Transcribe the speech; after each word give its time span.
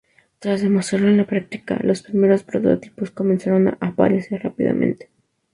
Tras 0.39 0.63
demostrarlo 0.63 1.09
en 1.09 1.17
la 1.17 1.27
práctica, 1.27 1.77
los 1.83 2.01
primeros 2.01 2.41
prototipos 2.41 3.11
comenzaron 3.11 3.67
a 3.67 3.77
aparecer 3.81 4.41
rápidamente. 4.41 5.11